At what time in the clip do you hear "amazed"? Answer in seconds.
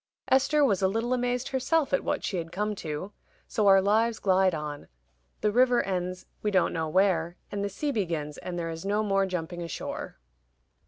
1.13-1.49